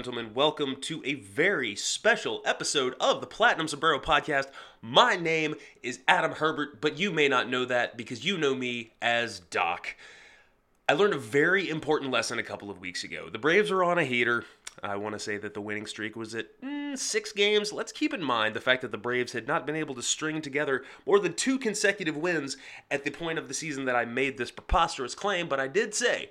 [0.00, 4.46] gentlemen, welcome to a very special episode of the Platinum Sombrero Podcast.
[4.80, 8.94] My name is Adam Herbert, but you may not know that because you know me
[9.02, 9.94] as Doc.
[10.88, 13.28] I learned a very important lesson a couple of weeks ago.
[13.28, 14.46] The Braves are on a heater.
[14.82, 17.70] I want to say that the winning streak was at mm, six games.
[17.70, 20.40] Let's keep in mind the fact that the Braves had not been able to string
[20.40, 22.56] together more than two consecutive wins
[22.90, 25.94] at the point of the season that I made this preposterous claim, but I did
[25.94, 26.30] say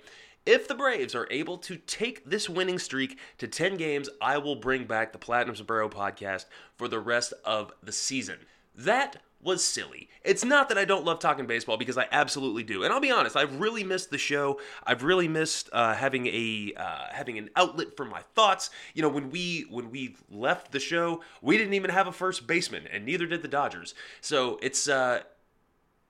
[0.50, 4.56] if the Braves are able to take this winning streak to 10 games, I will
[4.56, 8.40] bring back the Platinum Sombrero podcast for the rest of the season.
[8.76, 10.10] That was silly.
[10.24, 12.84] It's not that I don't love talking baseball because I absolutely do.
[12.84, 14.60] And I'll be honest, I've really missed the show.
[14.84, 18.72] I've really missed uh, having a uh, having an outlet for my thoughts.
[18.96, 22.48] You know, when we when we left the show, we didn't even have a first
[22.48, 23.94] baseman, and neither did the Dodgers.
[24.20, 25.22] So it's uh,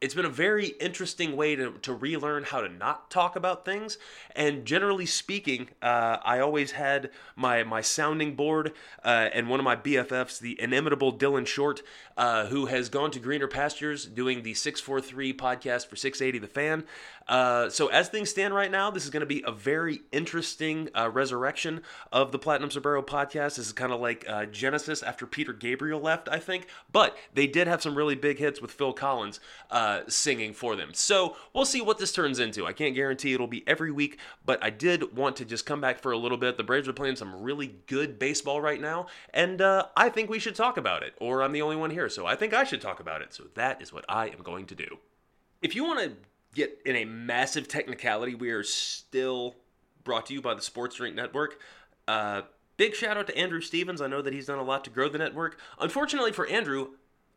[0.01, 3.97] it's been a very interesting way to, to relearn how to not talk about things.
[4.33, 8.71] And generally speaking, uh, I always had my, my sounding board
[9.03, 11.81] uh, and one of my BFFs, the inimitable Dylan Short,
[12.15, 16.85] uh, who has gone to greener pastures doing the 643 podcast for 680 The Fan.
[17.29, 20.89] Uh, so as things stand right now, this is going to be a very interesting
[20.97, 23.55] uh, resurrection of the Platinum Sombrero podcast.
[23.55, 26.65] This is kind of like uh, Genesis after Peter Gabriel left, I think.
[26.91, 30.89] But they did have some really big hits with Phil Collins uh, singing for them.
[30.93, 32.65] So we'll see what this turns into.
[32.65, 35.99] I can't guarantee it'll be every week, but I did want to just come back
[35.99, 36.57] for a little bit.
[36.57, 39.05] The Braves are playing some really good baseball right now,
[39.35, 41.13] and uh, I think we should talk about it.
[41.21, 43.35] Or I'm the only one here, so I think I should talk about it.
[43.35, 44.97] So that is what I am going to do.
[45.61, 46.13] If you want to
[46.53, 49.55] get in a massive technicality, we are still
[50.03, 51.59] brought to you by the Sports Drink Network.
[52.07, 52.41] Uh,
[52.77, 54.01] big shout out to Andrew Stevens.
[54.01, 55.59] I know that he's done a lot to grow the network.
[55.79, 56.89] Unfortunately for Andrew,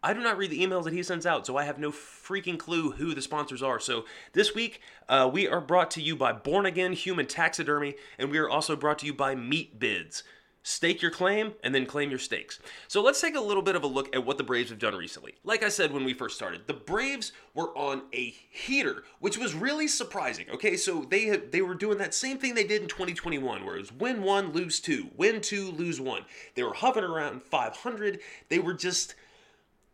[0.03, 2.59] I do not read the emails that he sends out, so I have no freaking
[2.59, 3.79] clue who the sponsors are.
[3.79, 8.31] So this week, uh, we are brought to you by Born Again Human Taxidermy, and
[8.31, 10.25] we are also brought to you by Meat Bids.
[10.65, 12.61] Stake your claim and then claim your stakes.
[12.87, 14.95] So let's take a little bit of a look at what the Braves have done
[14.95, 15.35] recently.
[15.43, 19.55] Like I said when we first started, the Braves were on a heater, which was
[19.55, 20.47] really surprising.
[20.55, 23.77] Okay, so they had, they were doing that same thing they did in 2021, where
[23.77, 26.25] it was win one, lose two, win two, lose one.
[26.55, 28.21] They were hovering around 500.
[28.49, 29.17] They were just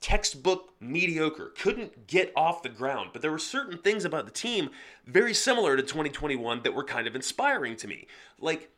[0.00, 3.10] textbook mediocre, couldn't get off the ground.
[3.12, 4.70] But there were certain things about the team
[5.06, 8.06] very similar to 2021 that were kind of inspiring to me.
[8.38, 8.70] Like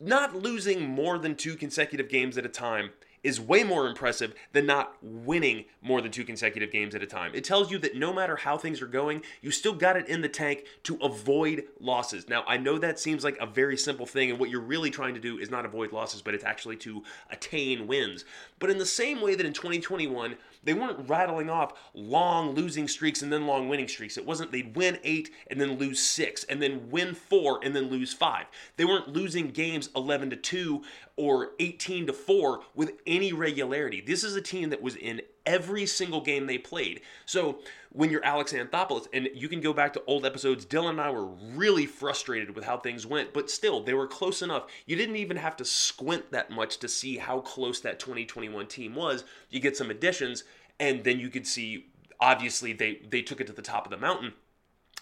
[0.00, 2.90] not losing more than two consecutive games at a time
[3.26, 7.32] is way more impressive than not winning more than two consecutive games at a time.
[7.34, 10.20] It tells you that no matter how things are going, you still got it in
[10.20, 12.28] the tank to avoid losses.
[12.28, 15.14] Now, I know that seems like a very simple thing, and what you're really trying
[15.14, 18.24] to do is not avoid losses, but it's actually to attain wins.
[18.60, 23.22] But in the same way that in 2021, they weren't rattling off long losing streaks
[23.22, 24.18] and then long winning streaks.
[24.18, 27.88] It wasn't they'd win eight and then lose six and then win four and then
[27.88, 28.46] lose five.
[28.76, 30.82] They weren't losing games 11 to 2
[31.16, 34.00] or 18 to 4 with any regularity.
[34.00, 37.00] This is a team that was in every single game they played.
[37.24, 41.00] So when you're Alex Anthopoulos, and you can go back to old episodes, Dylan and
[41.00, 44.66] I were really frustrated with how things went, but still, they were close enough.
[44.84, 48.94] You didn't even have to squint that much to see how close that 2021 team
[48.94, 49.24] was.
[49.48, 50.44] You get some additions,
[50.78, 51.86] and then you could see,
[52.20, 54.34] obviously, they, they took it to the top of the mountain.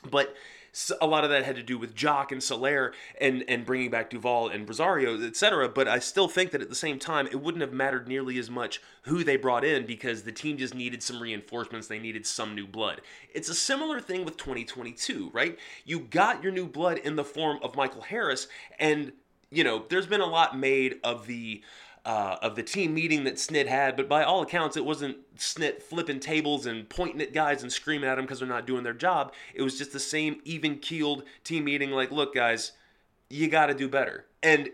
[0.09, 0.35] But
[1.01, 4.11] a lot of that had to do with Joc and Soler and and bringing back
[4.11, 5.69] Duvall and Rosario, etc.
[5.69, 8.51] But I still think that at the same time, it wouldn't have mattered nearly as
[8.51, 11.87] much who they brought in because the team just needed some reinforcements.
[11.87, 13.01] They needed some new blood.
[13.33, 15.59] It's a similar thing with 2022, right?
[15.85, 18.49] You got your new blood in the form of Michael Harris,
[18.79, 19.13] and
[19.51, 21.63] you know, there's been a lot made of the
[22.05, 25.83] uh, of the team meeting that Snit had, but by all accounts, it wasn't Snit
[25.83, 28.93] flipping tables and pointing at guys and screaming at them because they're not doing their
[28.93, 29.33] job.
[29.55, 32.73] It was just the same even keeled team meeting, like, look, guys,
[33.31, 34.27] you got to do better.
[34.43, 34.71] And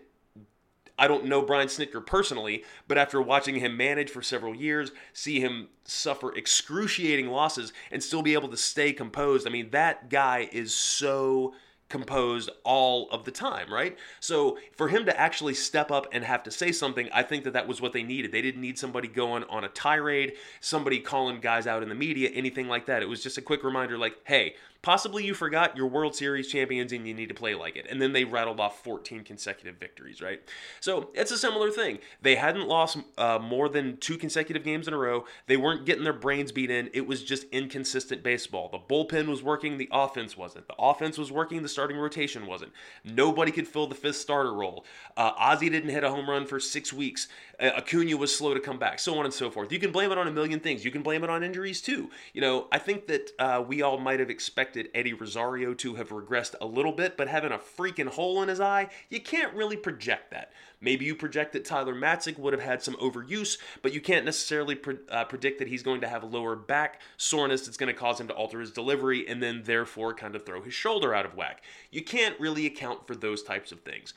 [0.99, 5.41] I don't know Brian Snitker personally, but after watching him manage for several years, see
[5.41, 10.49] him suffer excruciating losses and still be able to stay composed, I mean, that guy
[10.53, 11.55] is so
[11.90, 13.98] composed all of the time, right?
[14.20, 17.52] So for him to actually step up and have to say something, I think that
[17.52, 18.32] that was what they needed.
[18.32, 22.31] They didn't need somebody going on a tirade, somebody calling guys out in the media,
[22.31, 23.02] anything like that.
[23.02, 26.93] It was just a quick reminder like, hey, possibly you forgot you're World Series champions
[26.93, 27.87] and you need to play like it.
[27.91, 30.41] And then they rattled off 14 consecutive victories, right?
[30.81, 31.99] So it's a similar thing.
[32.23, 35.25] They hadn't lost uh, more than two consecutive games in a row.
[35.47, 36.91] They weren't getting their brains beat in.
[36.94, 38.69] It was just inconsistent baseball.
[38.69, 40.69] The bullpen was working, the offense wasn't.
[40.69, 42.73] The offense was working, the starting rotation wasn't.
[43.05, 44.85] Nobody could fill the fifth starter role.
[45.17, 47.29] Uh, Ozzy didn't hit a home run for six weeks.
[47.59, 49.71] Uh, Acuna was slow to come back, so on and so forth.
[49.71, 50.85] You can blame it on a million things.
[50.85, 52.11] You can blame it on injuries too.
[52.32, 56.11] You know, I think that uh, we all might have expected Eddie Rosario to have
[56.11, 59.76] regressed a little bit, but having a freaking hole in his eye, you can't really
[59.76, 60.52] project that.
[60.81, 64.75] Maybe you project that Tyler Matzek would have had some overuse, but you can't necessarily
[64.75, 67.99] pre- uh, predict that he's going to have a lower back soreness that's going to
[67.99, 71.26] cause him to alter his delivery and then therefore kind of throw his shoulder out
[71.26, 71.62] of whack.
[71.90, 74.14] You can't really account for those types of things.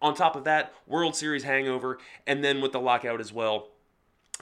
[0.00, 3.68] On top of that, World Series hangover, and then with the lockout as well,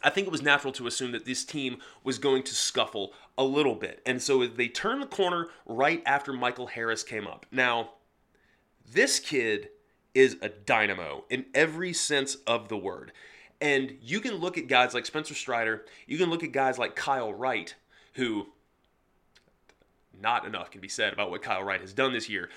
[0.03, 3.45] I think it was natural to assume that this team was going to scuffle a
[3.45, 4.01] little bit.
[4.07, 7.47] And so they turned the corner right after Michael Harris came up.
[7.51, 7.91] Now,
[8.93, 9.69] this kid
[10.15, 13.13] is a dynamo in every sense of the word.
[13.61, 16.95] And you can look at guys like Spencer Strider, you can look at guys like
[16.95, 17.75] Kyle Wright,
[18.15, 18.49] who
[20.21, 22.49] not enough can be said about what Kyle Wright has done this year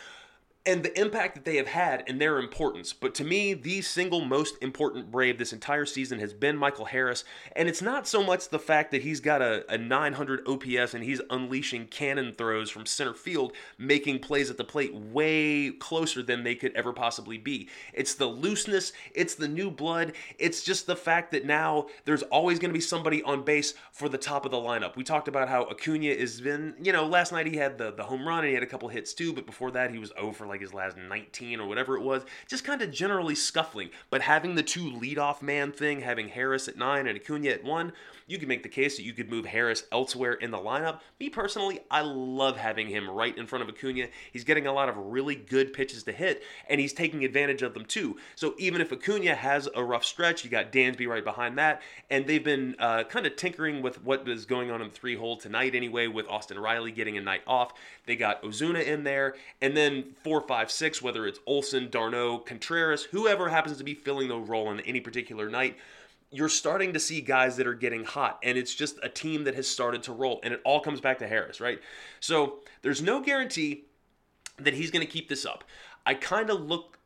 [0.67, 2.93] and the impact that they have had and their importance.
[2.93, 7.23] But to me, the single most important Brave this entire season has been Michael Harris.
[7.55, 11.03] And it's not so much the fact that he's got a, a 900 OPS and
[11.03, 16.43] he's unleashing cannon throws from center field, making plays at the plate way closer than
[16.43, 17.69] they could ever possibly be.
[17.93, 22.59] It's the looseness, it's the new blood, it's just the fact that now there's always
[22.59, 24.95] going to be somebody on base for the top of the lineup.
[24.95, 28.03] We talked about how Acuna has been, you know, last night he had the, the
[28.03, 30.27] home run and he had a couple hits too, but before that he was oh
[30.27, 33.89] over like his last 19 or whatever it was, just kind of generally scuffling.
[34.09, 37.93] But having the two leadoff man thing, having Harris at nine and Acuna at one,
[38.27, 40.99] you could make the case that you could move Harris elsewhere in the lineup.
[41.19, 44.07] Me personally, I love having him right in front of Acuna.
[44.33, 47.73] He's getting a lot of really good pitches to hit, and he's taking advantage of
[47.73, 48.17] them too.
[48.35, 52.27] So even if Acuna has a rough stretch, you got Dansby right behind that, and
[52.27, 55.37] they've been uh, kind of tinkering with what is going on in the three hole
[55.37, 57.73] tonight anyway, with Austin Riley getting a night off.
[58.05, 63.03] They got Ozuna in there, and then four, five, six, whether it's Olson, d'Arnaud, Contreras,
[63.03, 65.77] whoever happens to be filling the role on any particular night
[66.31, 69.55] you're starting to see guys that are getting hot, and it's just a team that
[69.55, 71.79] has started to roll, and it all comes back to Harris, right?
[72.19, 73.85] So there's no guarantee
[74.57, 75.63] that he's going to keep this up.
[76.05, 76.97] I kind of look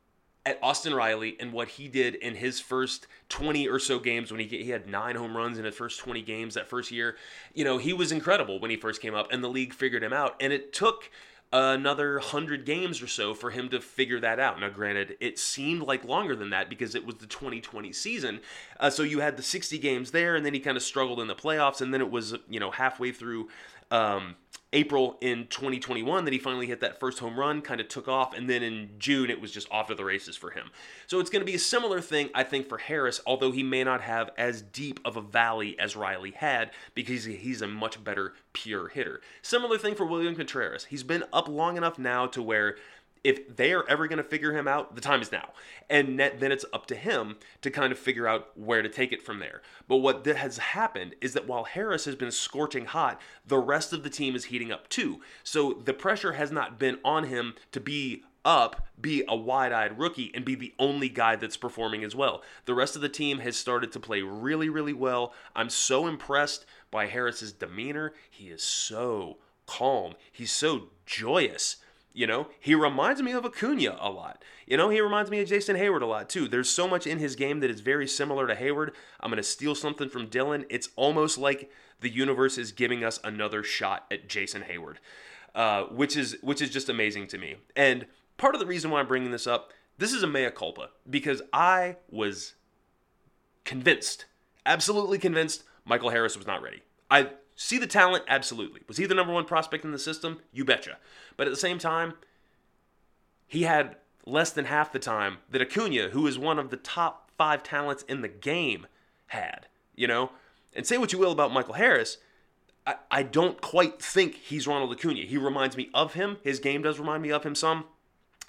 [0.44, 4.40] at Austin Riley and what he did in his first 20 or so games when
[4.40, 7.16] he, he had nine home runs in his first 20 games that first year.
[7.54, 10.12] You know, he was incredible when he first came up, and the league figured him
[10.12, 11.10] out, and it took
[11.52, 14.58] another 100 games or so for him to figure that out.
[14.60, 18.40] Now, granted, it seemed like longer than that because it was the 2020 season.
[18.80, 21.26] Uh, so you had the 60 games there, and then he kind of struggled in
[21.26, 23.48] the playoffs, and then it was, you know, halfway through.
[23.90, 24.36] Um,
[24.72, 28.34] April in 2021 that he finally hit that first home run, kind of took off,
[28.34, 30.70] and then in June it was just off to the races for him.
[31.06, 33.84] So it's going to be a similar thing, I think, for Harris, although he may
[33.84, 38.32] not have as deep of a valley as Riley had because he's a much better
[38.52, 39.20] pure hitter.
[39.42, 40.86] Similar thing for William Contreras.
[40.86, 42.76] He's been up long enough now to where
[43.24, 45.50] if they are ever going to figure him out, the time is now.
[45.88, 49.22] And then it's up to him to kind of figure out where to take it
[49.22, 49.62] from there.
[49.86, 54.02] But what has happened is that while Harris has been scorching hot, the rest of
[54.02, 55.20] the team is heating up too.
[55.44, 59.98] So the pressure has not been on him to be up, be a wide eyed
[60.00, 62.42] rookie, and be the only guy that's performing as well.
[62.64, 65.32] The rest of the team has started to play really, really well.
[65.54, 68.14] I'm so impressed by Harris's demeanor.
[68.28, 71.76] He is so calm, he's so joyous.
[72.14, 74.44] You know, he reminds me of Acuna a lot.
[74.66, 76.46] You know, he reminds me of Jason Heyward a lot too.
[76.46, 78.90] There's so much in his game that is very similar to Heyward.
[79.20, 80.66] I'm going to steal something from Dylan.
[80.68, 84.96] It's almost like the universe is giving us another shot at Jason Heyward,
[85.54, 87.56] uh, which is which is just amazing to me.
[87.74, 90.90] And part of the reason why I'm bringing this up, this is a mea culpa
[91.08, 92.54] because I was
[93.64, 94.26] convinced,
[94.66, 96.82] absolutely convinced, Michael Harris was not ready.
[97.10, 98.24] I See the talent?
[98.28, 98.80] Absolutely.
[98.88, 100.40] Was he the number one prospect in the system?
[100.52, 100.98] You betcha.
[101.36, 102.14] But at the same time,
[103.46, 107.30] he had less than half the time that Acuna, who is one of the top
[107.36, 108.86] five talents in the game,
[109.28, 109.66] had.
[109.94, 110.32] You know?
[110.74, 112.18] And say what you will about Michael Harris,
[112.86, 115.20] I, I don't quite think he's Ronald Acuna.
[115.20, 116.38] He reminds me of him.
[116.42, 117.84] His game does remind me of him some.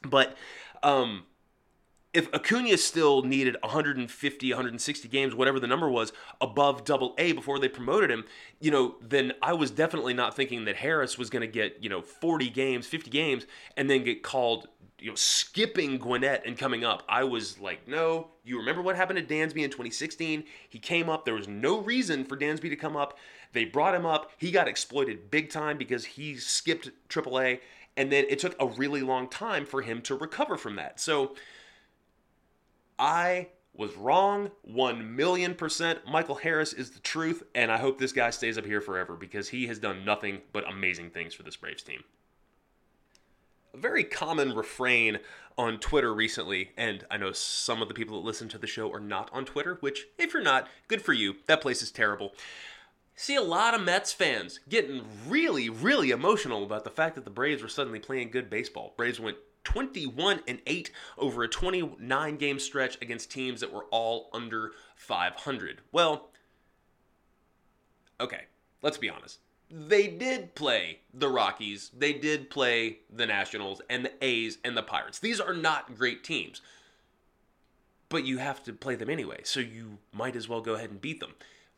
[0.03, 0.35] But
[0.81, 1.23] um,
[2.13, 7.57] if Acuna still needed 150, 160 games, whatever the number was, above double A before
[7.57, 8.25] they promoted him,
[8.59, 11.89] you know, then I was definitely not thinking that Harris was going to get, you
[11.89, 14.67] know, 40 games, 50 games, and then get called,
[14.99, 17.01] you know, skipping Gwinnett and coming up.
[17.09, 20.43] I was like, no, you remember what happened to Dansby in 2016?
[20.69, 21.25] He came up.
[21.25, 23.17] There was no reason for Dansby to come up.
[23.53, 24.31] They brought him up.
[24.37, 27.59] He got exploited big time because he skipped AAA,
[27.97, 30.99] and then it took a really long time for him to recover from that.
[30.99, 31.35] So,
[32.97, 35.99] I was wrong 1 million percent.
[36.07, 39.49] Michael Harris is the truth, and I hope this guy stays up here forever because
[39.49, 42.03] he has done nothing but amazing things for this Braves team.
[43.73, 45.19] A very common refrain
[45.57, 48.91] on Twitter recently, and I know some of the people that listen to the show
[48.91, 51.37] are not on Twitter, which, if you're not, good for you.
[51.47, 52.33] That place is terrible.
[53.15, 57.31] See a lot of Mets fans getting really, really emotional about the fact that the
[57.31, 58.93] Braves were suddenly playing good baseball.
[58.97, 64.29] Braves went 21 and 8 over a 29 game stretch against teams that were all
[64.33, 65.81] under 500.
[65.91, 66.29] Well,
[68.19, 68.43] okay,
[68.81, 69.39] let's be honest.
[69.69, 74.83] They did play the Rockies, they did play the Nationals and the A's and the
[74.83, 75.19] Pirates.
[75.19, 76.61] These are not great teams.
[78.09, 81.01] But you have to play them anyway, so you might as well go ahead and
[81.01, 81.33] beat them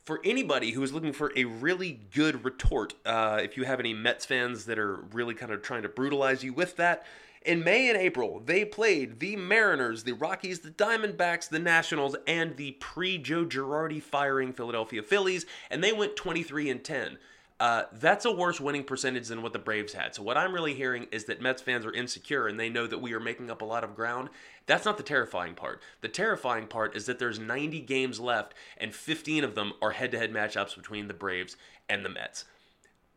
[0.06, 3.94] for anybody who is looking for a really good retort, uh, if you have any
[3.94, 7.06] Mets fans that are really kind of trying to brutalize you with that,
[7.46, 12.58] in May and April, they played the Mariners, the Rockies, the Diamondbacks, the Nationals, and
[12.58, 17.18] the pre Joe Girardi firing Philadelphia Phillies, and they went 23 and 10.
[17.58, 20.14] Uh, that's a worse winning percentage than what the Braves had.
[20.14, 23.02] So what I'm really hearing is that Mets fans are insecure and they know that
[23.02, 24.30] we are making up a lot of ground.
[24.66, 25.82] That's not the terrifying part.
[26.02, 30.34] The terrifying part is that there's 90 games left and 15 of them are head-to-head
[30.34, 31.56] matchups between the Braves
[31.88, 32.44] and the Mets.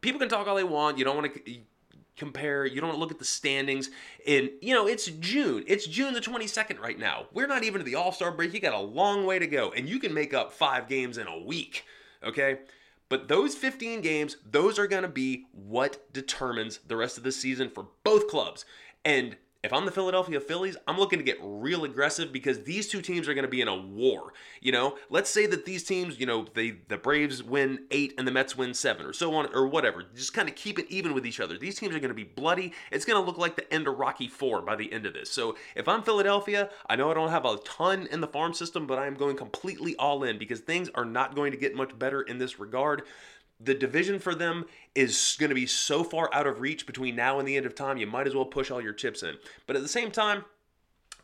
[0.02, 0.98] People can talk all they want.
[0.98, 1.58] You don't want to
[2.18, 2.66] compare.
[2.66, 3.90] You don't look at the standings.
[4.26, 5.64] In you know, it's June.
[5.66, 7.26] It's June the 22nd right now.
[7.32, 8.52] We're not even to the All-Star break.
[8.52, 11.26] You got a long way to go, and you can make up five games in
[11.26, 11.84] a week.
[12.22, 12.58] Okay.
[13.08, 17.32] But those 15 games, those are going to be what determines the rest of the
[17.32, 18.66] season for both clubs.
[19.04, 23.02] And if I'm the Philadelphia Phillies, I'm looking to get real aggressive because these two
[23.02, 24.32] teams are going to be in a war.
[24.60, 28.26] You know, let's say that these teams, you know, they the Braves win eight and
[28.26, 30.04] the Mets win seven, or so on, or whatever.
[30.14, 31.58] Just kind of keep it even with each other.
[31.58, 32.72] These teams are going to be bloody.
[32.92, 35.28] It's going to look like the end of Rocky Four by the end of this.
[35.28, 38.86] So if I'm Philadelphia, I know I don't have a ton in the farm system,
[38.86, 41.98] but I am going completely all in because things are not going to get much
[41.98, 43.02] better in this regard
[43.60, 47.38] the division for them is going to be so far out of reach between now
[47.38, 49.36] and the end of time, you might as well push all your chips in.
[49.66, 50.44] But at the same time,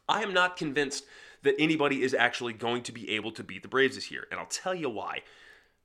[0.08, 1.04] I am not convinced
[1.42, 4.40] that anybody is actually going to be able to beat the Braves this year, and
[4.40, 5.20] I'll tell you why.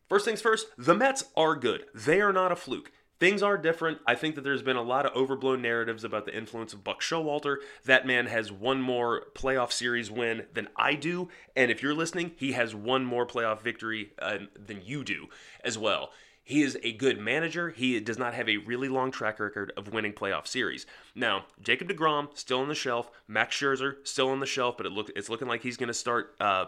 [0.08, 1.86] First things first, the Mets are good.
[1.94, 2.91] They are not a fluke.
[3.20, 4.00] Things are different.
[4.08, 7.01] I think that there's been a lot of overblown narratives about the influence of Buck
[7.01, 7.58] Showalter.
[7.84, 12.32] That man has one more playoff series win than I do, and if you're listening,
[12.38, 15.27] he has one more playoff victory uh, than you do
[15.65, 16.12] as well.
[16.50, 17.70] He is a good manager.
[17.70, 20.88] He does not have a really long track record of winning playoff series.
[21.13, 23.12] Now, Jacob DeGrom still on the shelf.
[23.27, 25.94] Max Scherzer still on the shelf, but it look it's looking like he's going to
[25.94, 26.36] start.
[26.39, 26.65] Uh,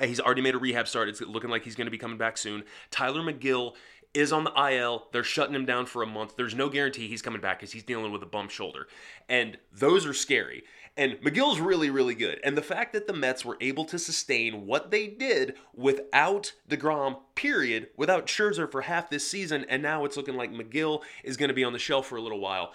[0.00, 1.08] he's already made a rehab start.
[1.08, 2.64] It's looking like he's going to be coming back soon.
[2.90, 3.76] Tylor Megill
[4.12, 5.06] is on the IL.
[5.12, 6.34] They're shutting him down for a month.
[6.36, 8.88] There's no guarantee he's coming back because he's dealing with a bum shoulder.
[9.28, 10.64] And those are scary.
[10.96, 12.40] And Megill's really, really good.
[12.44, 17.18] And the fact that the Mets were able to sustain what they did without DeGrom,
[17.34, 21.48] period, without Scherzer for half this season, and now it's looking like McGill is going
[21.48, 22.72] to be on the shelf for a little while.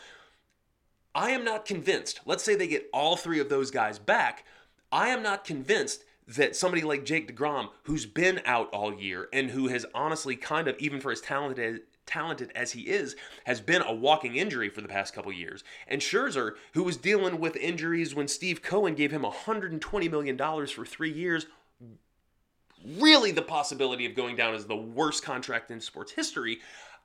[1.13, 2.21] I am not convinced.
[2.25, 4.45] Let's say they get all three of those guys back.
[4.91, 9.51] I am not convinced that somebody like Jake DeGrom, who's been out all year and
[9.51, 13.81] who has honestly kind of, even for as talented talented as he is, has been
[13.81, 15.63] a walking injury for the past couple years.
[15.87, 20.85] And Scherzer, who was dealing with injuries when Steve Cohen gave him $120 million for
[20.85, 21.47] three years,
[22.97, 26.59] really the possibility of going down as the worst contract in sports history.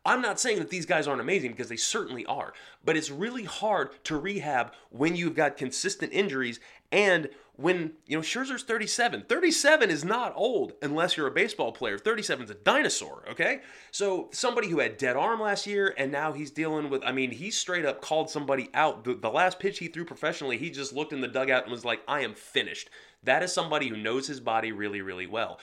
[0.04, 2.54] I'm not saying that these guys aren't amazing because they certainly are,
[2.84, 6.58] but it's really hard to rehab when you've got consistent injuries
[6.92, 7.30] and
[7.60, 9.24] when, you know, Scherzer's 37.
[9.28, 11.98] 37 is not old unless you're a baseball player.
[11.98, 13.60] 37 is a dinosaur, okay?
[13.90, 17.30] So somebody who had dead arm last year and now he's dealing with, I mean,
[17.30, 19.04] he straight up called somebody out.
[19.04, 21.84] The, the last pitch he threw professionally, he just looked in the dugout and was
[21.84, 22.88] like, I am finished.
[23.24, 25.60] That is somebody who knows his body really, really well.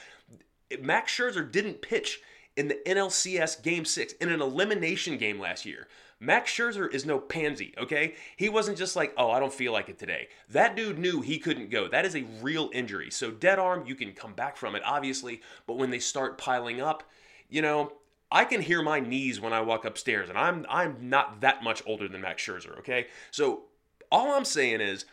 [0.79, 2.21] Max Scherzer didn't pitch
[2.55, 5.87] in the NLCS Game 6 in an elimination game last year.
[6.19, 8.15] Max Scherzer is no pansy, okay?
[8.35, 10.29] He wasn't just like, oh, I don't feel like it today.
[10.49, 11.87] That dude knew he couldn't go.
[11.87, 13.11] That is a real injury.
[13.11, 16.81] So, dead arm, you can come back from it, obviously, but when they start piling
[16.81, 17.03] up,
[17.49, 17.93] you know,
[18.31, 21.81] I can hear my knees when I walk upstairs, and I'm I'm not that much
[21.85, 23.07] older than Max Scherzer, okay?
[23.31, 23.65] So
[24.11, 25.05] all I'm saying is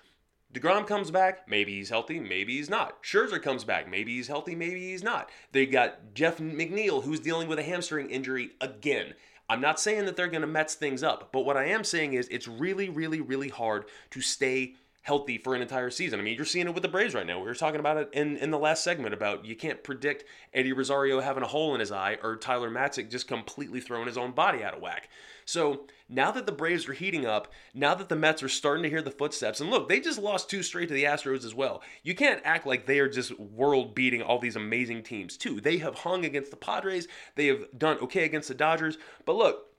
[0.53, 3.03] DeGrom comes back, maybe he's healthy, maybe he's not.
[3.03, 5.31] Scherzer comes back, maybe he's healthy, maybe he's not.
[5.53, 9.15] They got Jeff McNeil, who's dealing with a hamstring injury again.
[9.49, 12.15] I'm not saying that they're going to Mets things up, but what I am saying
[12.15, 16.19] is it's really, really, really hard to stay healthy for an entire season.
[16.19, 17.39] I mean, you're seeing it with the Braves right now.
[17.39, 20.25] We were talking about it in, in the last segment about you can't predict
[20.55, 24.17] Eddie Rosario having a hole in his eye or Tyler Matzek just completely throwing his
[24.17, 25.11] own body out of whack.
[25.45, 28.91] So now that the Braves are heating up, now that the Mets are starting to
[28.91, 31.83] hear the footsteps, and look, they just lost two straight to the Astros as well.
[32.03, 35.61] You can't act like they are just world beating all these amazing teams, too.
[35.61, 39.71] They have hung against the Padres, they have done okay against the Dodgers, but look,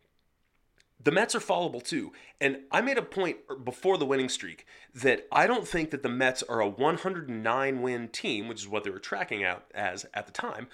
[1.05, 2.12] the Mets are followable too.
[2.41, 4.65] And I made a point before the winning streak
[4.96, 8.84] that I don't think that the Mets are a 109 win team, which is what
[8.84, 10.67] they were tracking out as at the time,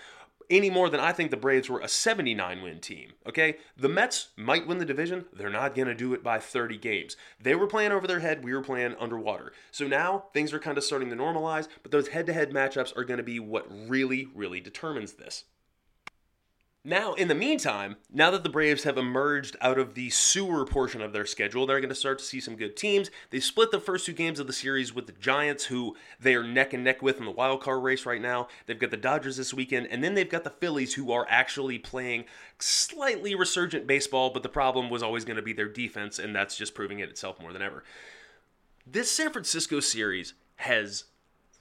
[0.51, 3.13] any more than I think the Braves were a 79 win team.
[3.25, 3.57] Okay?
[3.77, 5.25] The Mets might win the division.
[5.33, 7.15] They're not going to do it by 30 games.
[7.41, 8.43] They were playing over their head.
[8.43, 9.53] We were playing underwater.
[9.71, 12.95] So now things are kind of starting to normalize, but those head to head matchups
[12.95, 15.45] are going to be what really, really determines this.
[16.83, 20.99] Now, in the meantime, now that the Braves have emerged out of the sewer portion
[20.99, 23.11] of their schedule, they're going to start to see some good teams.
[23.29, 26.43] They split the first two games of the series with the Giants, who they are
[26.43, 28.47] neck and neck with in the wild card race right now.
[28.65, 31.77] They've got the Dodgers this weekend, and then they've got the Phillies, who are actually
[31.77, 32.25] playing
[32.57, 36.57] slightly resurgent baseball, but the problem was always going to be their defense, and that's
[36.57, 37.83] just proving it itself more than ever.
[38.87, 41.03] This San Francisco series has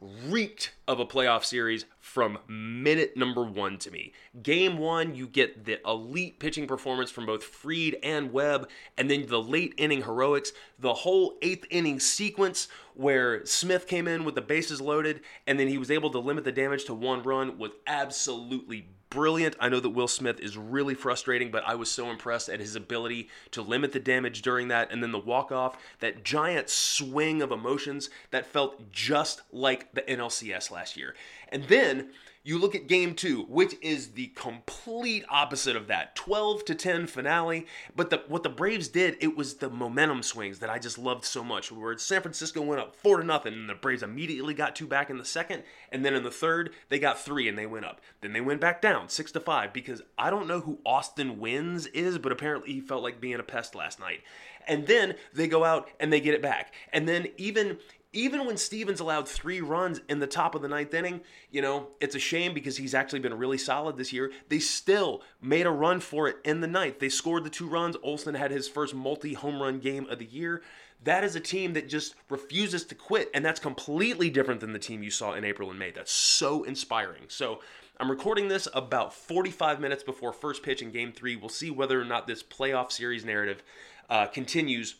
[0.01, 4.13] reeked of a playoff series from minute number one to me.
[4.43, 9.27] Game one, you get the elite pitching performance from both Fried and Webb, and then
[9.27, 14.43] the late inning heroics, the whole eighth inning sequence where Smith came in with the
[14.43, 17.73] bases loaded, and then he was able to limit the damage to one run was
[17.87, 19.57] absolutely brilliant.
[19.61, 22.77] I know that Will Smith is really frustrating, but I was so impressed at his
[22.77, 24.91] ability to limit the damage during that.
[24.91, 30.03] And then the walk off, that giant swing of emotions that felt just like the
[30.03, 31.15] NLCS last year.
[31.49, 32.11] And then
[32.43, 37.07] you look at game two, which is the complete opposite of that 12 to 10
[37.07, 37.67] finale.
[37.95, 41.25] But the, what the Braves did, it was the momentum swings that I just loved
[41.27, 41.71] so much.
[41.71, 45.11] Where San Francisco went up four to nothing, and the Braves immediately got two back
[45.11, 45.65] in the second.
[45.93, 48.01] And then in the third, they got three and they went up.
[48.23, 51.89] Then they went back down six to five because I don't know who Austin Wynns
[51.93, 54.23] is, but apparently he felt like being a pest last night.
[54.67, 56.73] And then they go out and they get it back.
[56.93, 57.79] And then even
[58.13, 61.21] even when Stephens allowed three runs in the top of the ninth inning,
[61.51, 64.33] you know, it's a shame because he's actually been really solid this year.
[64.49, 66.99] They still made a run for it in the ninth.
[66.99, 67.97] They scored the two runs.
[68.03, 70.63] Olson had his first multi home run game of the year.
[71.05, 74.79] That is a team that just refuses to quit, and that's completely different than the
[74.79, 75.93] team you saw in April and May.
[75.93, 77.25] That's so inspiring.
[77.29, 77.61] So,
[77.99, 81.37] I'm recording this about 45 minutes before first pitch in game three.
[81.37, 83.63] We'll see whether or not this playoff series narrative
[84.09, 84.97] uh, continues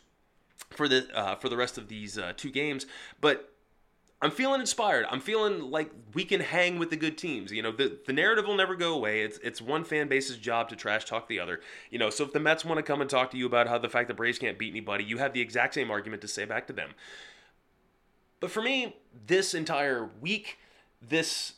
[0.69, 2.85] for the uh, for the rest of these uh, two games.
[3.19, 3.51] But
[4.23, 5.07] I'm feeling inspired.
[5.09, 7.51] I'm feeling like we can hang with the good teams.
[7.51, 9.21] You know, the, the narrative will never go away.
[9.21, 11.61] It's it's one fan base's job to trash talk the other.
[11.89, 13.79] You know, so if the Mets want to come and talk to you about how
[13.79, 16.45] the fact that Braves can't beat anybody, you have the exact same argument to say
[16.45, 16.91] back to them.
[18.39, 18.95] But for me,
[19.27, 20.59] this entire week,
[21.01, 21.53] this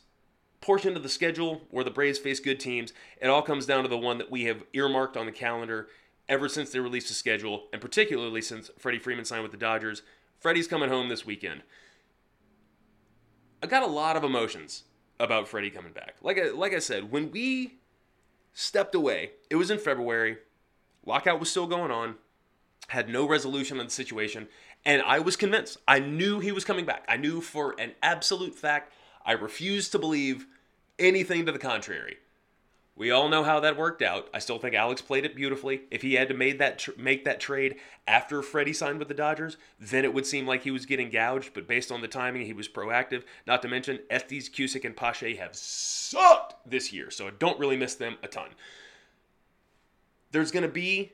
[0.61, 3.89] portion of the schedule where the Braves face good teams, it all comes down to
[3.89, 5.89] the one that we have earmarked on the calendar
[6.29, 10.01] ever since they released the schedule, and particularly since Freddie Freeman signed with the Dodgers.
[10.39, 11.63] Freddie's coming home this weekend.
[13.61, 14.83] I got a lot of emotions
[15.19, 16.15] about Freddie coming back.
[16.21, 17.75] Like I, like I said, when we
[18.53, 20.37] stepped away, it was in February.
[21.05, 22.15] Lockout was still going on.
[22.89, 24.49] Had no resolution on the situation,
[24.83, 25.77] and I was convinced.
[25.87, 27.05] I knew he was coming back.
[27.07, 28.91] I knew for an absolute fact.
[29.25, 30.45] I refused to believe
[30.99, 32.17] anything to the contrary.
[32.95, 34.29] We all know how that worked out.
[34.35, 35.81] I still think Alex played it beautifully.
[35.89, 37.77] If he had to made that tr- make that trade
[38.07, 41.55] after Freddie signed with the Dodgers, then it would seem like he was getting gouged.
[41.55, 43.23] But based on the timing, he was proactive.
[43.47, 47.77] Not to mention, Estes, Cusick, and Pache have sucked this year, so I don't really
[47.77, 48.49] miss them a ton.
[50.31, 51.13] There's going to be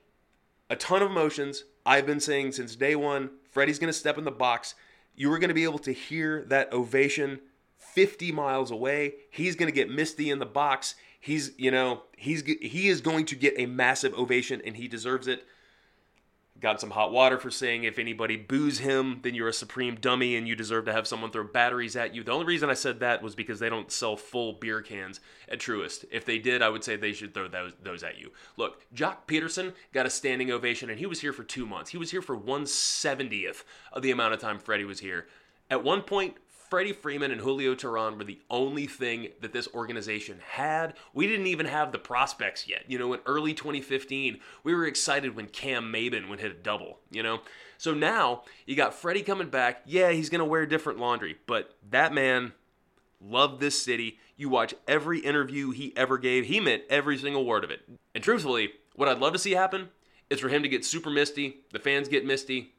[0.69, 1.63] a ton of emotions.
[1.85, 4.75] I've been saying since day one, Freddie's going to step in the box.
[5.15, 7.39] You are going to be able to hear that ovation
[7.77, 9.13] 50 miles away.
[9.31, 10.95] He's going to get misty in the box.
[11.19, 15.27] He's, you know, he's he is going to get a massive ovation and he deserves
[15.27, 15.45] it.
[16.61, 20.35] Got some hot water for saying if anybody boos him, then you're a supreme dummy
[20.35, 22.23] and you deserve to have someone throw batteries at you.
[22.23, 25.59] The only reason I said that was because they don't sell full beer cans at
[25.59, 26.03] Truist.
[26.11, 28.31] If they did, I would say they should throw those, those at you.
[28.57, 31.91] Look, Joc Pederson got a standing ovation and he was here for two months.
[31.91, 35.27] He was here for 170th of the amount of time Freddie was here.
[35.69, 36.35] At one point,
[36.69, 40.93] Freddie Freeman and Julio Teheran were the only thing that this organization had.
[41.13, 42.83] We didn't even have the prospects yet.
[42.87, 46.99] You know, in early 2015, we were excited when Cam Maybin would hit a double,
[47.09, 47.39] you know?
[47.79, 49.81] So now you got Freddie coming back.
[49.85, 52.53] Yeah, he's going to wear different laundry, but that man
[53.19, 54.19] loved this city.
[54.37, 57.81] You watch every interview he ever gave, he meant every single word of it.
[58.13, 59.89] And truthfully, what I'd love to see happen
[60.29, 62.73] is for him to get super misty, the fans get misty.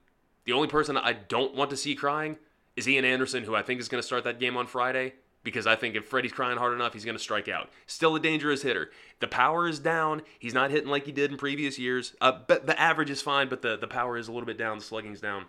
[0.45, 2.37] The only person I don't want to see crying
[2.81, 5.15] is Ian Anderson, who I think is going to start that game on Friday.
[5.43, 7.71] Because I think if Freddie's crying hard enough, he's going to strike out.
[7.87, 8.91] Still a dangerous hitter.
[9.21, 10.21] The power is down.
[10.39, 12.15] He's not hitting like he did in previous years.
[12.21, 14.77] Uh, but the average is fine, but the, the power is a little bit down.
[14.77, 15.47] The slugging's down.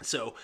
[0.00, 0.36] So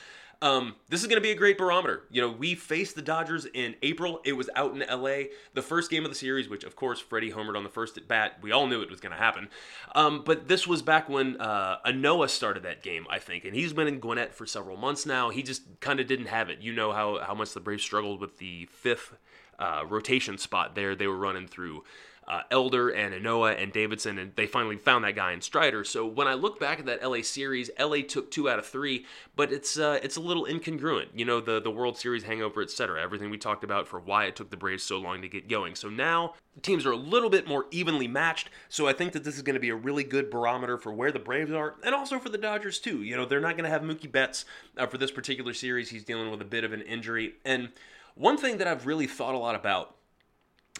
[0.42, 2.05] um, this is going to be a great barometer.
[2.11, 4.20] You know, we faced the Dodgers in April.
[4.25, 5.29] It was out in LA.
[5.55, 8.07] The first game of the series, which of course Freddie homered on the first at
[8.07, 8.38] bat.
[8.42, 9.49] We all knew it was going to happen.
[9.94, 13.72] Um, but this was back when uh, Ynoa started that game, I think, and he's
[13.72, 15.31] been in Gwinnett for several months now.
[15.31, 16.61] He just kind of didn't have it.
[16.61, 19.14] You know how how much the Braves struggled with the fifth
[19.59, 20.94] uh, rotation spot there.
[20.94, 21.85] They were running through
[22.29, 25.85] uh, Elder and Ynoa and Davidson, and they finally found that guy in Strider.
[25.85, 29.07] So when I look back at that LA series, LA took two out of three,
[29.37, 31.09] but it's uh, it's a little incongruent.
[31.15, 33.01] You know, the the World Series hangover, etc.
[33.01, 35.77] Everything we talked about for why it took the Braves so long to get going.
[35.77, 38.51] So now teams are a little bit more evenly matched.
[38.69, 41.12] So I think that this is going to be a really good barometer for where
[41.12, 43.03] the Braves are, and also for the Dodgers too.
[43.03, 44.45] You know, they're not going to have Mookie Betts
[44.77, 45.91] uh, for this particular series.
[45.91, 47.71] He's dealing with a bit of an injury, and
[48.17, 49.95] one thing that I've really thought a lot about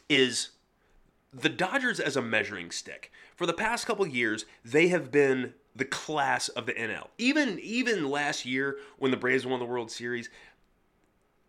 [0.09, 0.51] is
[1.33, 3.13] the Dodgers as a measuring stick.
[3.35, 7.09] For the past couple years, they have been the class of the NL.
[7.19, 10.31] Even even last year when the Braves won the World Series,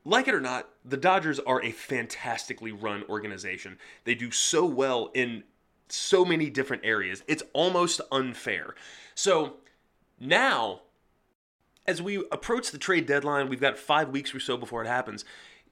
[0.04, 3.78] like it or not, the Dodgers are a fantastically run organization.
[4.04, 5.44] They do so well in
[5.90, 7.24] so many different areas.
[7.28, 8.76] It's almost unfair.
[9.16, 9.58] So,
[10.20, 10.82] now
[11.88, 15.24] as we approach the trade deadline, we've got 5 weeks or so before it happens.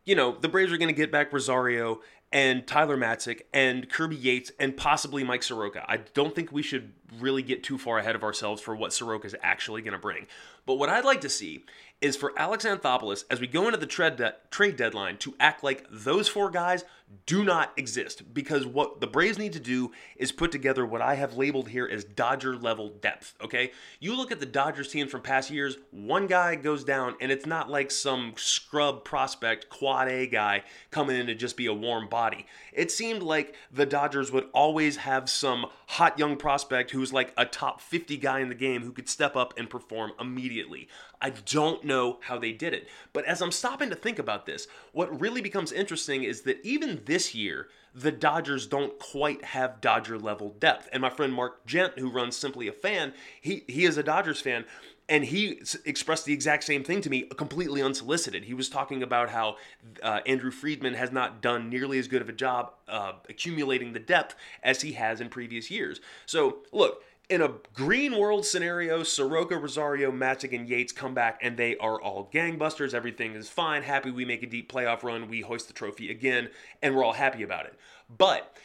[0.05, 4.15] You know, the Braves are going to get back Rosario and Tyler Matzek and Kirby
[4.15, 5.85] Yates and possibly Mike Soroka.
[5.87, 9.27] I don't think we should really get too far ahead of ourselves for what Soroka
[9.27, 10.27] is actually going to bring.
[10.65, 11.63] But what I'd like to see
[12.01, 15.63] is for Alex Anthopoulos, as we go into the trade, de- trade deadline, to act
[15.63, 16.83] like those four guys
[17.25, 18.33] do not exist.
[18.33, 21.87] Because what the Braves need to do is put together what I have labeled here
[21.89, 23.71] as Dodger level depth, okay?
[23.99, 27.45] You look at the Dodgers teams from past years, one guy goes down, and it's
[27.45, 32.07] not like some scrub prospect, quad A guy coming in to just be a warm
[32.15, 32.45] body.
[32.71, 37.45] It seemed like the Dodgers would always have some hot young prospect who's like a
[37.45, 40.87] top 50 guy in the game who could step up and perform immediately.
[41.21, 42.87] I don't know how they did it.
[43.11, 47.01] But as I'm stopping to think about this, what really becomes interesting is that even
[47.03, 50.87] this year, the Dodgers don't quite have Dodger level depth.
[50.93, 54.39] And my friend Mark Gent, who runs Simply a Fan, he, he is a Dodgers
[54.39, 54.63] fan.
[55.07, 58.45] And he expressed the exact same thing to me, completely unsolicited.
[58.45, 59.57] He was talking about how
[60.01, 63.99] uh, Andrew Friedman has not done nearly as good of a job uh, accumulating the
[63.99, 66.01] depth as he has in previous years.
[66.25, 71.57] So, look, in a green world scenario, Soroka, Rosario, Matzek, and Yates come back and
[71.57, 72.93] they are all gangbusters.
[72.93, 73.83] Everything is fine.
[73.83, 75.27] Happy we make a deep playoff run.
[75.27, 76.49] We hoist the trophy again,
[76.81, 77.73] and we're all happy about it.
[78.15, 78.55] But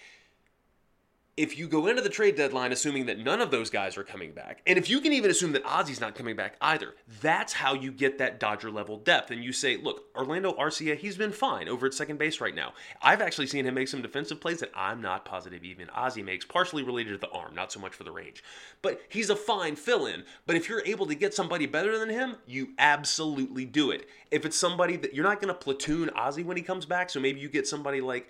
[1.40, 4.32] if you go into the trade deadline assuming that none of those guys are coming
[4.32, 7.72] back, and if you can even assume that Ozzy's not coming back either, that's how
[7.72, 9.30] you get that Dodger level depth.
[9.30, 12.74] And you say, look, Orlando Arcia, he's been fine over at second base right now.
[13.00, 16.44] I've actually seen him make some defensive plays that I'm not positive even Ozzy makes,
[16.44, 18.44] partially related to the arm, not so much for the range.
[18.82, 20.24] But he's a fine fill in.
[20.44, 24.06] But if you're able to get somebody better than him, you absolutely do it.
[24.30, 27.18] If it's somebody that you're not going to platoon Ozzy when he comes back, so
[27.18, 28.28] maybe you get somebody like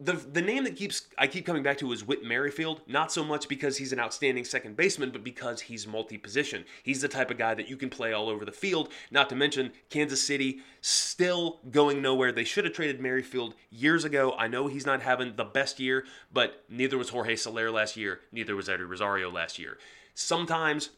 [0.00, 2.82] the the name that keeps I keep coming back to is Whit Merrifield.
[2.86, 6.64] Not so much because he's an outstanding second baseman, but because he's multi-position.
[6.82, 8.90] He's the type of guy that you can play all over the field.
[9.10, 12.30] Not to mention Kansas City still going nowhere.
[12.30, 14.34] They should have traded Merrifield years ago.
[14.38, 18.20] I know he's not having the best year, but neither was Jorge Soler last year.
[18.30, 19.78] Neither was Eddie Rosario last year.
[20.14, 20.90] Sometimes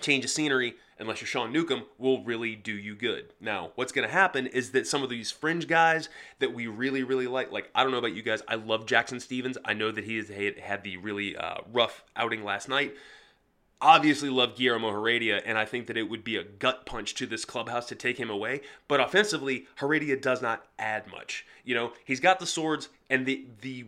[0.00, 3.32] change of scenery, unless you're Sean Newcomb, will really do you good.
[3.40, 6.08] Now, what's going to happen is that some of these fringe guys
[6.38, 9.18] that we really, really like, like, I don't know about you guys, I love Jackson
[9.18, 9.56] Stephens.
[9.64, 12.94] I know that he has had, the really uh, rough outing last night.
[13.82, 17.26] Obviously, love Guillermo Heredia, and I think that it would be a gut punch to
[17.26, 18.60] this clubhouse to take him away.
[18.86, 21.46] But offensively, Heredia does not add much.
[21.64, 23.86] You know, he's got the swords and the the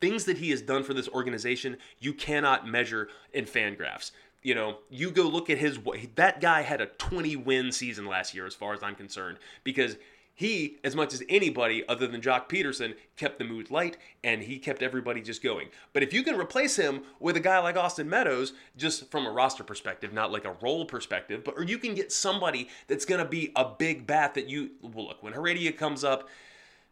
[0.00, 1.78] things that he has done for this organization.
[1.98, 5.78] You cannot measure in FanGraphs you know, you go look at his
[6.14, 9.96] that guy had a 20 win season last year as far as I'm concerned because
[10.40, 14.58] he, as much as anybody other than Joc Pederson, kept the mood light and he
[14.58, 15.68] kept everybody just going.
[15.92, 19.30] But if you can replace him with a guy like Austin Meadows, just from a
[19.30, 23.22] roster perspective, not like a role perspective, but or you can get somebody that's going
[23.22, 26.26] to be a big bat that you well, look when Heredia comes up,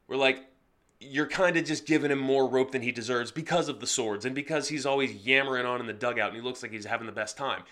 [0.08, 0.44] we're like
[1.00, 4.24] you're kind of just giving him more rope than he deserves because of the swords
[4.24, 7.06] and because he's always yammering on in the dugout and he looks like he's having
[7.06, 7.62] the best time.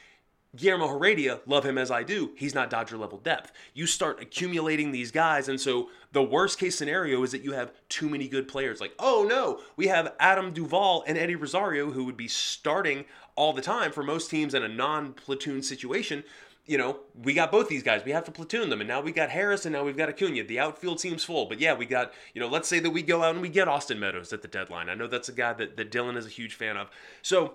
[0.54, 3.52] Guillermo Heredia, love him as I do, he's not Dodger level depth.
[3.74, 7.72] You start accumulating these guys, and so the worst case scenario is that you have
[7.90, 8.80] too many good players.
[8.80, 13.52] Like, oh no, we have Adam Duvall and Eddie Rosario who would be starting all
[13.52, 16.24] the time for most teams in a non platoon situation.
[16.66, 18.04] You know, we got both these guys.
[18.04, 20.42] We have to platoon them, and now we got Harris, and now we've got Acuna.
[20.42, 22.12] The outfield seems full, but yeah, we got.
[22.34, 24.48] You know, let's say that we go out and we get Austin Meadows at the
[24.48, 24.88] deadline.
[24.88, 26.90] I know that's a guy that, that Dylan is a huge fan of.
[27.22, 27.54] So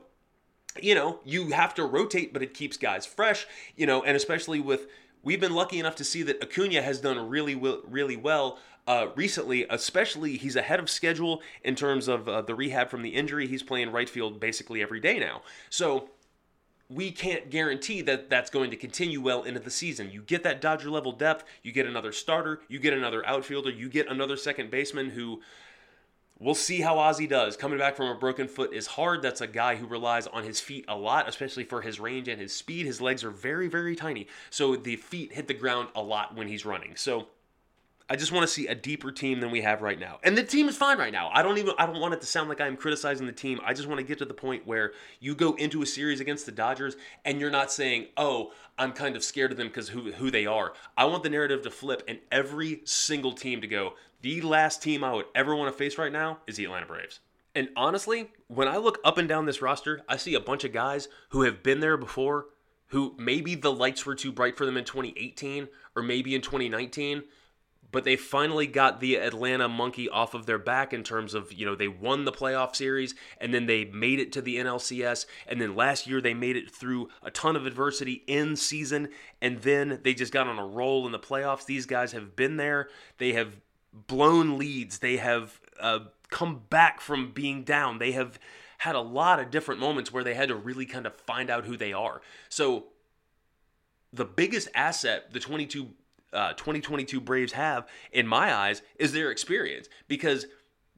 [0.80, 3.46] you know, you have to rotate, but it keeps guys fresh,
[3.76, 4.88] you know, and especially with
[5.24, 9.08] we've been lucky enough to see that Acuna has done really well, really well uh,
[9.16, 9.66] recently.
[9.70, 13.48] Especially, he's ahead of schedule in terms of uh, the rehab from the injury.
[13.48, 15.42] He's playing right field basically every day now.
[15.70, 16.10] So
[16.94, 20.12] we can't guarantee that that's going to continue well into the season.
[20.12, 23.90] You get that Dodger level depth, you get another starter, you get another outfielder, you
[23.90, 25.42] get another second baseman who
[26.42, 27.56] We'll see how Ozzy does.
[27.56, 29.22] Coming back from a broken foot is hard.
[29.22, 32.42] That's a guy who relies on his feet a lot, especially for his range and
[32.42, 32.88] his speed.
[32.88, 34.26] His legs are very, very tiny.
[34.50, 36.96] So the feet hit the ground a lot when he's running.
[36.96, 37.28] So
[38.12, 40.20] I just want to see a deeper team than we have right now.
[40.22, 41.32] And the team is fine right now.
[41.34, 43.62] I don't even I don't want it to sound like I'm criticizing the team.
[43.64, 46.46] I just want to get to the point where you go into a series against
[46.46, 50.12] the Dodgers and you're not saying, "Oh, I'm kind of scared of them because who
[50.12, 53.94] who they are." I want the narrative to flip and every single team to go,
[54.20, 57.22] "The last team I would ever want to face right now is the Atlanta Braves."
[57.56, 60.74] And honestly, when I look up and down this roster, I see a bunch of
[60.74, 62.48] guys who have been there before,
[62.88, 67.24] who maybe the lights were too bright for them in 2018 or maybe in 2019
[67.92, 71.66] but they finally got the Atlanta monkey off of their back in terms of, you
[71.66, 75.26] know, they won the playoff series and then they made it to the NLCS.
[75.48, 79.10] And then last year they made it through a ton of adversity in season.
[79.42, 81.66] And then they just got on a roll in the playoffs.
[81.66, 82.90] These guys have been there.
[83.18, 83.60] They have
[83.94, 85.00] blown leads.
[85.00, 86.00] They have uh,
[86.30, 88.00] come back from being down.
[88.00, 88.40] They have
[88.78, 91.66] had a lot of different moments where they had to really kind of find out
[91.66, 92.22] who they are.
[92.50, 92.86] So
[94.14, 95.90] the biggest asset the 22
[96.34, 100.46] uh, 2022 Braves have, in my eyes, is their experience because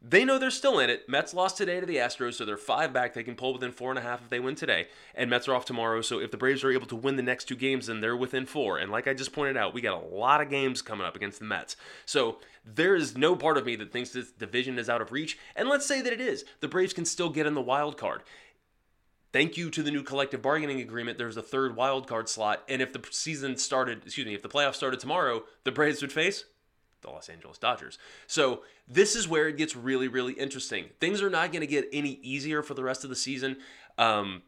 [0.06, 1.08] they know they're still in it.
[1.08, 3.14] Mets lost today to the Astros, so they're five back.
[3.14, 4.88] They can pull within four and a half if they win today.
[5.16, 7.46] And Mets are off tomorrow, so if the Braves are able to win the next
[7.46, 8.80] two games, then they're within four.
[8.80, 11.40] And like I just pointed out, we got a lot of games coming up against
[11.40, 11.78] the Mets.
[12.06, 15.38] So there is no part of me that thinks this division is out of reach.
[15.56, 16.44] And let's say that it is.
[16.60, 18.24] The Braves can still get in the wild card.
[19.34, 21.18] Thank you to the new collective bargaining agreement.
[21.18, 24.50] There's a third wild card slot, and if the season started, excuse me, if the
[24.50, 26.46] playoffs started tomorrow, the Braves would face
[27.02, 27.98] the Los Angeles Dodgers.
[28.28, 30.86] So this is where it gets really, really interesting.
[31.00, 33.58] Things are not going to get any easier for the rest of the season.
[33.98, 34.44] Um,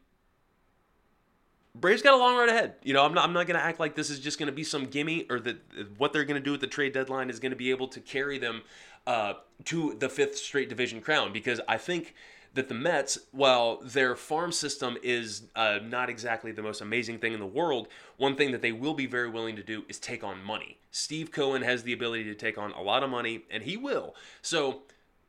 [1.73, 2.75] Braves got a long road ahead.
[2.83, 4.53] You know, I'm not, I'm not going to act like this is just going to
[4.53, 5.57] be some gimme or that
[5.97, 7.99] what they're going to do at the trade deadline is going to be able to
[7.99, 8.61] carry them
[9.07, 9.33] uh,
[9.65, 12.15] to the fifth straight division crown because I think
[12.55, 17.33] that the Mets, while their farm system is uh, not exactly the most amazing thing
[17.33, 20.23] in the world, one thing that they will be very willing to do is take
[20.23, 20.79] on money.
[20.89, 24.15] Steve Cohen has the ability to take on a lot of money, and he will.
[24.41, 24.83] So,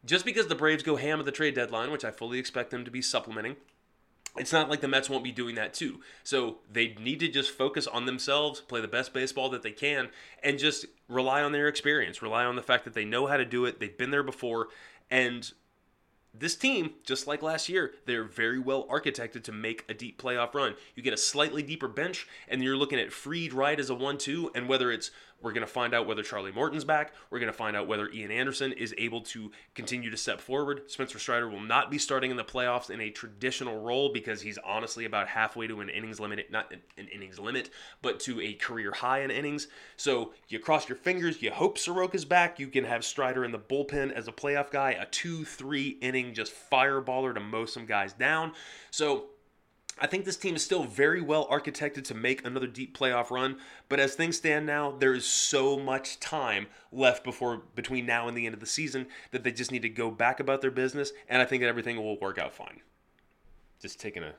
[0.04, 2.84] just because the Braves go ham at the trade deadline, which I fully expect them
[2.84, 3.56] to be supplementing,
[4.36, 6.00] it's not like the Mets won't be doing that too.
[6.22, 10.10] So they need to just focus on themselves, play the best baseball that they can,
[10.44, 13.44] and just rely on their experience, rely on the fact that they know how to
[13.44, 14.68] do it, they've been there before,
[15.10, 15.52] and
[16.38, 20.54] this team, just like last year, they're very well architected to make a deep playoff
[20.54, 20.74] run.
[20.94, 24.18] You get a slightly deeper bench, and you're looking at Fried Wright as a 1
[24.18, 25.10] 2, and whether it's
[25.42, 27.12] we're going to find out whether Charlie Morton's back.
[27.30, 30.90] We're going to find out whether Ian Anderson is able to continue to step forward.
[30.90, 34.58] Spencer Strider will not be starting in the playoffs in a traditional role because he's
[34.58, 37.70] honestly about halfway to an innings limit, not an innings limit,
[38.02, 39.68] but to a career high in innings.
[39.96, 42.58] So you cross your fingers, you hope Soroka's back.
[42.58, 46.34] You can have Strider in the bullpen as a playoff guy, a 2 3 inning
[46.34, 48.52] just fireballer to mow some guys down.
[48.90, 49.26] So
[49.98, 53.56] I think this team is still very well architected to make another deep playoff run,
[53.88, 58.36] but as things stand now, there is so much time left before between now and
[58.36, 61.12] the end of the season that they just need to go back about their business,
[61.28, 62.82] and I think that everything will work out fine.
[63.80, 64.34] Just taking a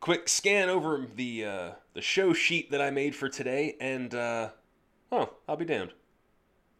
[0.00, 4.48] quick scan over the uh, the show sheet that I made for today, and uh,
[5.12, 5.92] oh, I'll be damned.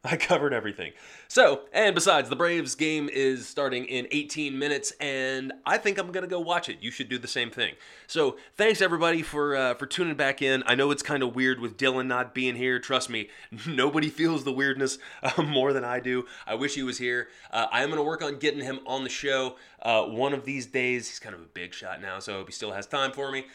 [0.06, 0.92] I covered everything.
[1.28, 6.12] So, and besides, the Braves game is starting in 18 minutes, and I think I'm
[6.12, 6.78] gonna go watch it.
[6.82, 7.74] You should do the same thing.
[8.06, 10.62] So, thanks everybody for uh, for tuning back in.
[10.66, 12.78] I know it's kind of weird with Dylan not being here.
[12.78, 13.30] Trust me,
[13.66, 16.26] nobody feels the weirdness uh, more than I do.
[16.46, 17.28] I wish he was here.
[17.50, 20.66] Uh, I am gonna work on getting him on the show uh, one of these
[20.66, 21.08] days.
[21.08, 23.32] He's kind of a big shot now, so I hope he still has time for
[23.32, 23.46] me.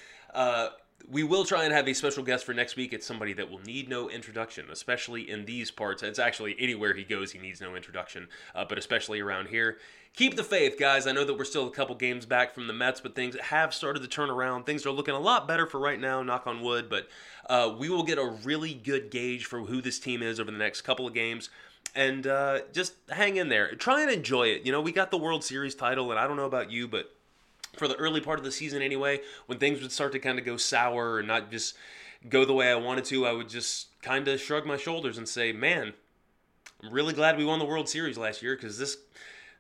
[1.08, 2.94] We will try and have a special guest for next week.
[2.94, 6.04] It's somebody that will need no introduction, especially in these parts.
[6.04, 9.78] It's actually anywhere he goes, he needs no introduction, uh, but especially around here.
[10.16, 11.08] Keep the faith, guys.
[11.08, 13.74] I know that we're still a couple games back from the Mets, but things have
[13.74, 14.66] started to turn around.
[14.66, 17.08] Things are looking a lot better for right now, knock on wood, but
[17.48, 20.58] uh, we will get a really good gauge for who this team is over the
[20.58, 21.50] next couple of games
[21.96, 23.74] and uh, just hang in there.
[23.76, 24.66] Try and enjoy it.
[24.66, 27.14] You know, we got the World Series title, and I don't know about you, but
[27.80, 30.46] for the early part of the season anyway, when things would start to kind of
[30.46, 31.76] go sour and not just
[32.28, 35.28] go the way I wanted to, I would just kind of shrug my shoulders and
[35.28, 35.94] say, "Man,
[36.84, 38.98] I'm really glad we won the World Series last year because this."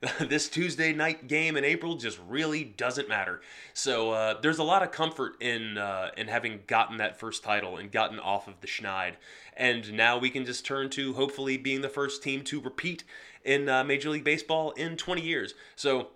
[0.21, 3.41] this Tuesday night game in April just really doesn't matter.
[3.73, 7.75] So uh, there's a lot of comfort in uh, in having gotten that first title
[7.75, 9.15] and gotten off of the schneid,
[9.57, 13.03] and now we can just turn to hopefully being the first team to repeat
[13.43, 15.53] in uh, Major League Baseball in 20 years.
[15.75, 16.11] So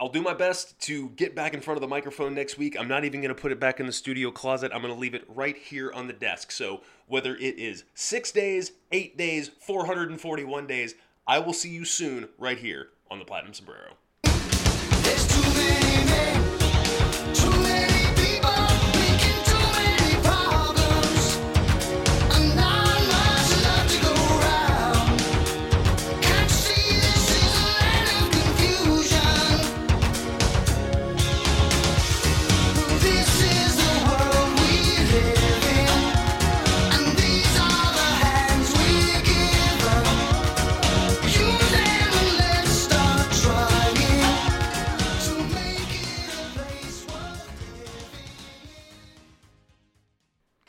[0.00, 2.76] I'll do my best to get back in front of the microphone next week.
[2.78, 4.72] I'm not even going to put it back in the studio closet.
[4.74, 6.50] I'm going to leave it right here on the desk.
[6.50, 10.96] So whether it is six days, eight days, 441 days,
[11.28, 13.96] I will see you soon right here on the Platinum Sombrero.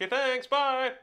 [0.05, 0.47] Okay, thanks.
[0.47, 0.93] Bye.